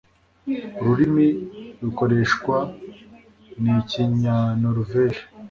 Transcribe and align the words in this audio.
ururimi 0.81 1.27
rukoreshwa 1.81 2.57
ni 3.61 3.71
ikinyanoruveje 3.79 5.21